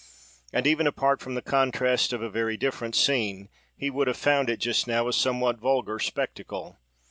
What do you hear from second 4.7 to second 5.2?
now, a